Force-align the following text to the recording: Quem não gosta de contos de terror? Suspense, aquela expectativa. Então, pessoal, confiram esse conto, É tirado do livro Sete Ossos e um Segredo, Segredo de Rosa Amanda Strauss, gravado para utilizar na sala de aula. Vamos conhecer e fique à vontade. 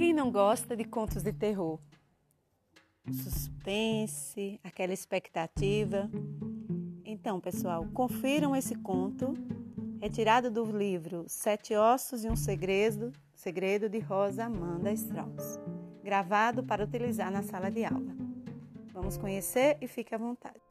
Quem 0.00 0.14
não 0.14 0.30
gosta 0.30 0.74
de 0.74 0.82
contos 0.82 1.22
de 1.22 1.30
terror? 1.30 1.78
Suspense, 3.12 4.58
aquela 4.64 4.94
expectativa. 4.94 6.10
Então, 7.04 7.38
pessoal, 7.38 7.86
confiram 7.92 8.56
esse 8.56 8.74
conto, 8.76 9.34
É 10.00 10.08
tirado 10.08 10.50
do 10.50 10.64
livro 10.64 11.26
Sete 11.28 11.74
Ossos 11.74 12.24
e 12.24 12.30
um 12.30 12.34
Segredo, 12.34 13.12
Segredo 13.34 13.90
de 13.90 13.98
Rosa 13.98 14.44
Amanda 14.44 14.90
Strauss, 14.90 15.60
gravado 16.02 16.64
para 16.64 16.82
utilizar 16.82 17.30
na 17.30 17.42
sala 17.42 17.70
de 17.70 17.84
aula. 17.84 18.16
Vamos 18.94 19.18
conhecer 19.18 19.76
e 19.82 19.86
fique 19.86 20.14
à 20.14 20.18
vontade. 20.18 20.62